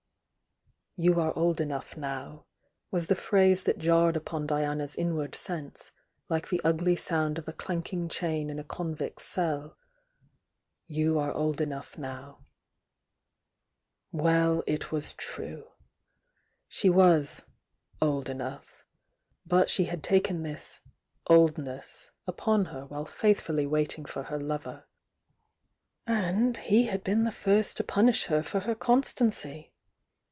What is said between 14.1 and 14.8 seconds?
Well,